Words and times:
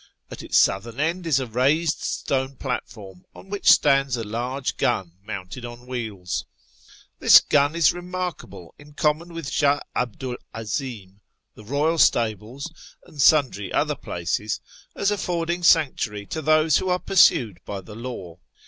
At 0.31 0.41
its 0.41 0.57
southern 0.57 0.99
end 0.99 1.27
is 1.27 1.39
a 1.39 1.45
raised 1.45 1.99
stone 2.01 2.55
platform, 2.55 3.23
on 3.35 3.51
which 3.51 3.69
stands 3.69 4.17
a 4.17 4.23
large 4.23 4.77
gun 4.77 5.11
mounted 5.23 5.63
on 5.63 5.85
wheels. 5.85 6.43
This 7.19 7.39
gun 7.39 7.75
is 7.75 7.93
remarkable, 7.93 8.73
in 8.79 8.93
common 8.93 9.31
with 9.31 9.51
Shah 9.51 9.79
'Abdu 9.95 10.31
'l 10.31 10.37
'Azim, 10.55 11.21
the 11.53 11.63
royal 11.65 11.99
stables, 11.99 12.73
and 13.05 13.21
sundry 13.21 13.71
other 13.71 13.93
places, 13.95 14.59
as 14.95 15.11
afford 15.11 15.51
ing 15.51 15.61
sanctuary 15.61 16.25
to 16.25 16.41
those 16.41 16.77
who 16.79 16.89
are 16.89 16.97
pursued 16.97 17.59
by 17.63 17.79
the 17.79 17.93
law. 17.95 18.39